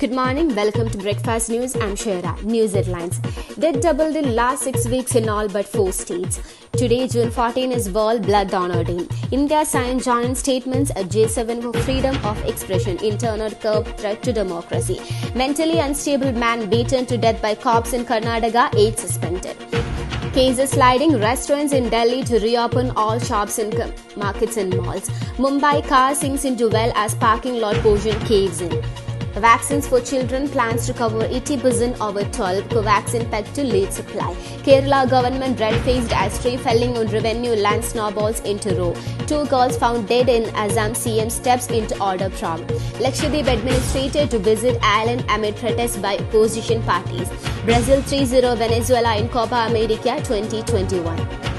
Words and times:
Good 0.00 0.12
morning, 0.12 0.54
welcome 0.56 0.88
to 0.88 0.96
Breakfast 0.96 1.50
News. 1.50 1.76
I'm 1.76 1.94
Shara. 1.94 2.42
News 2.42 2.72
headlines. 2.72 3.18
Dead 3.58 3.82
doubled 3.82 4.16
in 4.16 4.34
last 4.34 4.62
six 4.62 4.88
weeks 4.88 5.14
in 5.14 5.28
all 5.28 5.46
but 5.46 5.66
four 5.66 5.92
states. 5.92 6.40
Today, 6.72 7.06
June 7.06 7.30
14, 7.30 7.70
is 7.70 7.90
World 7.90 8.22
Blood 8.22 8.48
Donor 8.48 8.82
Day. 8.82 9.06
India 9.30 9.62
signed 9.62 10.02
joint 10.02 10.38
statements 10.38 10.90
at 10.92 11.10
G7 11.10 11.60
for 11.60 11.78
freedom 11.80 12.16
of 12.24 12.42
expression, 12.46 12.96
internal 13.04 13.50
curb 13.50 13.94
threat 13.98 14.22
to 14.22 14.32
democracy. 14.32 14.98
Mentally 15.34 15.80
unstable 15.80 16.32
man 16.32 16.70
beaten 16.70 17.04
to 17.04 17.18
death 17.18 17.42
by 17.42 17.54
cops 17.54 17.92
in 17.92 18.06
Karnataka, 18.06 18.74
eight 18.76 18.98
suspended. 18.98 19.58
Cases 20.32 20.70
sliding 20.70 21.18
restaurants 21.18 21.74
in 21.74 21.90
Delhi 21.90 22.24
to 22.24 22.38
reopen 22.38 22.90
all 22.92 23.18
shops 23.18 23.58
and 23.58 23.74
markets 24.16 24.56
and 24.56 24.74
malls. 24.78 25.10
Mumbai 25.36 25.86
car 25.86 26.14
sinks 26.14 26.46
into 26.46 26.70
well 26.70 26.90
as 26.96 27.14
parking 27.16 27.60
lot 27.60 27.76
portion 27.82 28.18
caves 28.20 28.62
in. 28.62 28.82
Vaccines 29.34 29.86
for 29.86 30.00
children 30.00 30.48
plans 30.48 30.86
to 30.86 30.92
cover 30.92 31.20
80% 31.20 32.00
over 32.00 32.24
12. 32.24 32.64
Covaxin 32.68 33.30
pegged 33.30 33.54
to 33.54 33.62
lead 33.62 33.92
supply. 33.92 34.34
Kerala 34.64 35.08
government 35.08 35.60
red-faced 35.60 36.12
as 36.12 36.40
tree 36.42 36.56
felling 36.56 36.96
on 36.98 37.06
revenue 37.08 37.54
land 37.54 37.84
snowballs 37.84 38.40
into 38.40 38.74
row. 38.74 38.94
Two 39.26 39.46
girls 39.46 39.76
found 39.76 40.08
dead 40.08 40.28
in 40.28 40.44
Assam 40.56 40.92
CM 40.92 41.30
steps 41.30 41.68
into 41.68 42.00
order 42.02 42.30
prom. 42.30 42.60
Lakshadweep 43.04 43.46
administrator 43.46 44.26
to 44.26 44.38
visit 44.38 44.78
island 44.82 45.24
amid 45.28 45.54
protests 45.56 45.96
by 45.96 46.16
opposition 46.18 46.82
parties. 46.82 47.28
Brazil 47.64 48.02
3-0 48.02 48.56
Venezuela 48.58 49.16
in 49.16 49.28
Copa 49.28 49.66
America 49.68 50.16
2021. 50.24 51.49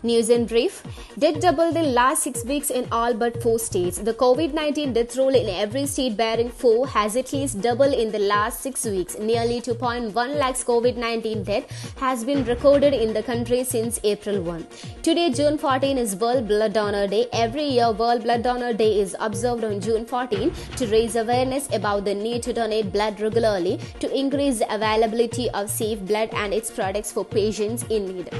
News 0.00 0.28
in 0.30 0.46
brief. 0.46 0.84
Death 1.18 1.40
doubled 1.40 1.74
in 1.74 1.92
last 1.92 2.22
six 2.22 2.44
weeks 2.44 2.70
in 2.70 2.86
all 2.92 3.14
but 3.14 3.42
four 3.42 3.58
states. 3.58 3.98
The 3.98 4.14
COVID 4.14 4.54
19 4.54 4.92
death 4.92 5.16
roll 5.16 5.34
in 5.34 5.48
every 5.48 5.86
state 5.86 6.16
bearing 6.16 6.50
four 6.50 6.86
has 6.86 7.16
at 7.16 7.32
least 7.32 7.60
doubled 7.60 7.94
in 7.94 8.12
the 8.12 8.20
last 8.20 8.60
six 8.60 8.84
weeks. 8.84 9.18
Nearly 9.18 9.60
2.1 9.60 10.14
lakhs 10.36 10.62
COVID 10.62 10.96
19 10.96 11.42
death 11.42 11.96
has 11.98 12.22
been 12.22 12.44
recorded 12.44 12.94
in 12.94 13.12
the 13.12 13.24
country 13.24 13.64
since 13.64 13.98
April 14.04 14.40
1. 14.40 14.68
Today, 15.02 15.32
June 15.32 15.58
14, 15.58 15.98
is 15.98 16.14
World 16.14 16.46
Blood 16.46 16.74
Donor 16.74 17.08
Day. 17.08 17.26
Every 17.32 17.64
year, 17.64 17.90
World 17.90 18.22
Blood 18.22 18.44
Donor 18.44 18.72
Day 18.74 19.00
is 19.00 19.16
observed 19.18 19.64
on 19.64 19.80
June 19.80 20.06
14 20.06 20.52
to 20.76 20.86
raise 20.86 21.16
awareness 21.16 21.68
about 21.72 22.04
the 22.04 22.14
need 22.14 22.44
to 22.44 22.52
donate 22.52 22.92
blood 22.92 23.20
regularly 23.20 23.80
to 23.98 24.16
increase 24.16 24.60
the 24.60 24.72
availability 24.72 25.50
of 25.50 25.68
safe 25.68 25.98
blood 25.98 26.28
and 26.34 26.54
its 26.54 26.70
products 26.70 27.10
for 27.10 27.24
patients 27.24 27.82
in 27.90 28.06
need. 28.06 28.30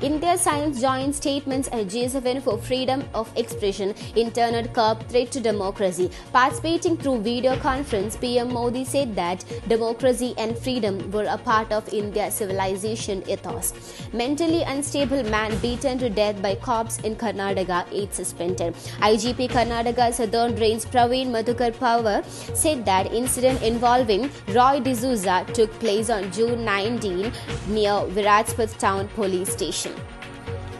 India 0.00 0.38
Science 0.38 0.80
joint 1.08 1.14
statements 1.14 1.68
at 1.68 1.86
G7 1.86 2.42
for 2.42 2.58
freedom 2.58 3.02
of 3.14 3.30
expression, 3.36 3.94
internet 4.14 4.74
curb 4.74 5.06
threat 5.08 5.30
to 5.32 5.40
democracy. 5.40 6.10
Participating 6.32 6.96
through 6.98 7.22
video 7.22 7.56
conference, 7.56 8.16
PM 8.16 8.52
Modi 8.52 8.84
said 8.84 9.14
that 9.16 9.44
democracy 9.68 10.34
and 10.36 10.58
freedom 10.58 11.10
were 11.10 11.24
a 11.24 11.38
part 11.38 11.72
of 11.72 11.88
India's 11.94 12.34
civilization 12.34 13.22
ethos. 13.26 13.72
Mentally 14.12 14.62
unstable 14.64 15.22
man 15.30 15.56
beaten 15.60 15.98
to 15.98 16.10
death 16.10 16.42
by 16.42 16.54
cops 16.56 16.98
in 16.98 17.16
Karnataka, 17.16 17.86
eight 17.92 18.12
suspended. 18.14 18.74
IGP 19.00 19.48
Karnataka 19.48 20.12
Southern 20.12 20.54
Range 20.56 20.84
Praveen 20.96 21.28
Madhukar 21.28 21.72
Pawar 21.72 22.22
said 22.54 22.84
that 22.84 23.12
incident 23.12 23.62
involving 23.62 24.30
Roy 24.48 24.80
D'Souza 24.80 25.46
took 25.54 25.72
place 25.80 26.10
on 26.10 26.30
June 26.32 26.64
19 26.64 27.32
near 27.68 27.98
Virajpet 28.18 28.78
Town 28.78 29.08
Police 29.16 29.50
Station. 29.50 29.92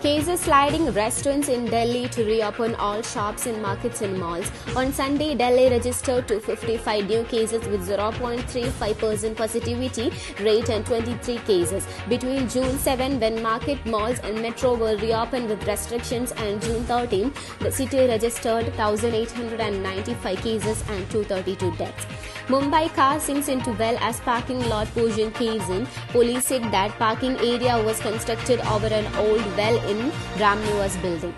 Cases 0.03 0.39
sliding 0.39 0.93
restaurants 0.93 1.49
in 1.49 1.65
Delhi 1.65 2.09
to 2.11 2.25
reopen 2.25 2.77
all 2.77 3.03
shops 3.03 3.47
and 3.47 3.61
markets 3.61 4.01
and 4.01 4.17
malls. 4.17 4.49
On 4.77 4.93
Sunday, 4.93 5.35
Delhi 5.35 5.69
registered 5.71 6.29
255 6.29 7.09
new 7.09 7.25
cases 7.25 7.67
with 7.67 7.85
0.35% 7.89 9.37
positivity 9.37 10.13
rate 10.41 10.71
and 10.71 10.87
23 10.87 11.39
cases. 11.39 11.85
Between 12.09 12.49
June 12.49 12.79
7, 12.79 13.19
when 13.19 13.43
market, 13.43 13.85
malls, 13.87 14.21
and 14.21 14.41
metro 14.41 14.77
were 14.77 14.97
reopened 14.99 15.49
with 15.49 15.67
restrictions, 15.67 16.31
and 16.31 16.63
June 16.63 16.85
13, 16.85 17.33
the 17.59 17.73
city 17.73 18.07
registered 18.07 18.67
1,895 18.77 20.39
cases 20.39 20.85
and 20.91 21.11
232 21.11 21.73
deaths. 21.77 22.07
Mumbai 22.49 22.89
car 22.95 23.21
sinks 23.21 23.49
into 23.49 23.73
well 23.73 23.99
as 24.01 24.21
parking 24.21 24.61
lot 24.71 24.87
portion 24.95 25.31
caves 25.33 25.69
in. 25.69 25.87
Police 26.13 26.47
said 26.47 26.63
that 26.73 26.97
parking 26.99 27.37
area 27.41 27.77
was 27.85 28.01
constructed 28.01 28.61
over 28.61 28.87
an 28.87 29.07
old 29.17 29.45
well 29.55 29.77
in 29.87 30.11
Ramnivas 30.45 30.97
building. 31.03 31.35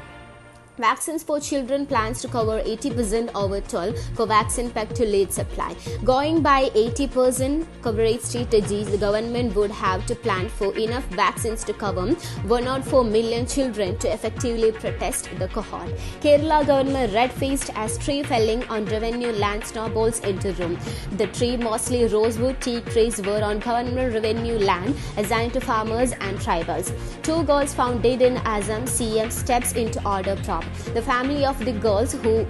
Vaccines 0.81 1.23
for 1.23 1.39
children 1.39 1.85
plans 1.85 2.23
to 2.23 2.29
cover 2.29 2.63
80% 2.63 3.31
over 3.35 3.61
12. 3.61 3.95
Covaxin 4.15 4.73
pegged 4.73 4.97
to 4.97 5.05
lead 5.05 5.31
supply. 5.31 5.77
Going 6.05 6.41
by 6.41 6.71
80% 6.71 7.67
coverage 7.83 8.23
strategies, 8.23 8.91
the 8.91 8.97
government 8.97 9.55
would 9.55 9.71
have 9.71 10.07
to 10.07 10.15
plan 10.15 10.49
for 10.49 10.75
enough 10.79 11.05
vaccines 11.09 11.65
to 11.65 11.75
cover 11.75 12.07
104 12.07 13.05
million 13.05 13.45
children 13.47 13.99
to 13.99 14.11
effectively 14.11 14.73
protest 14.73 15.29
the 15.39 15.49
cohort. 15.49 15.91
Kerala 16.23 16.67
government 16.67 17.13
red-faced 17.13 17.71
as 17.75 17.99
tree 17.99 18.23
felling 18.23 18.65
on 18.71 18.87
revenue 18.87 19.33
land 19.33 19.63
snowballs 19.63 20.21
into 20.21 20.55
room. 20.55 20.79
The 21.19 21.27
tree, 21.27 21.59
mostly 21.59 22.07
rosewood 22.07 22.59
teak 22.63 22.87
trees, 22.87 23.21
were 23.21 23.43
on 23.43 23.59
government 23.59 24.15
revenue 24.15 24.59
land 24.59 24.97
assigned 25.19 25.53
to 25.53 25.61
farmers 25.61 26.13
and 26.21 26.39
tribals. 26.39 26.91
Two 27.23 27.43
girls 27.45 27.75
found 27.75 28.03
dead 28.03 28.23
in 28.23 28.39
Assam 28.39 28.85
CM 28.85 29.31
steps 29.31 29.73
into 29.73 30.03
order 30.09 30.37
prop. 30.37 30.65
The 30.95 31.03
family 31.03 31.45
of 31.45 31.59
the 31.65 31.73
girls 31.73 32.13
who 32.13 32.47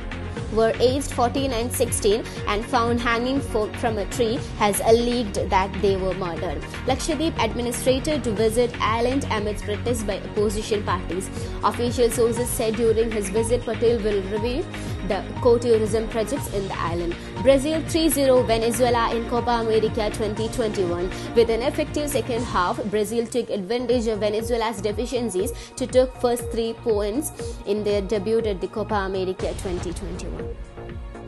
were 0.52 0.72
aged 0.80 1.10
14 1.12 1.52
and 1.52 1.72
16 1.72 2.24
and 2.48 2.64
found 2.64 3.00
hanging 3.00 3.40
from 3.40 3.98
a 3.98 4.04
tree 4.06 4.38
has 4.58 4.80
alleged 4.80 5.34
that 5.50 5.72
they 5.82 5.96
were 5.96 6.14
murdered. 6.14 6.60
Lakshadweep 6.86 7.42
administrator 7.42 8.18
to 8.20 8.32
visit 8.32 8.74
island 8.80 9.26
amidst 9.30 9.64
protests 9.64 10.02
by 10.02 10.18
opposition 10.20 10.82
parties. 10.84 11.28
Official 11.64 12.10
sources 12.10 12.48
said 12.48 12.76
during 12.76 13.10
his 13.10 13.30
visit 13.30 13.62
Patel 13.62 13.98
will 14.02 14.22
review 14.30 14.64
the 15.08 15.24
co-tourism 15.40 16.08
projects 16.08 16.52
in 16.54 16.66
the 16.68 16.78
island. 16.78 17.16
Brazil 17.42 17.80
3-0 17.82 18.46
Venezuela 18.46 19.14
in 19.14 19.28
Copa 19.28 19.50
America 19.62 20.10
2021. 20.10 21.10
With 21.34 21.50
an 21.50 21.62
effective 21.62 22.08
second 22.10 22.44
half, 22.44 22.82
Brazil 22.84 23.26
took 23.26 23.50
advantage 23.50 24.06
of 24.06 24.20
Venezuela's 24.20 24.80
deficiencies 24.80 25.52
to 25.76 25.86
take 25.86 26.14
first 26.16 26.50
three 26.50 26.74
points 26.74 27.32
in 27.66 27.82
their 27.82 28.02
debut 28.02 28.38
at 28.38 28.60
the 28.60 28.68
Copa 28.68 28.94
America 28.94 29.48
2021. 29.62 30.39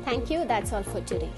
Thank 0.05 0.31
you. 0.31 0.45
That's 0.45 0.73
all 0.73 0.83
for 0.83 1.01
today. 1.03 1.31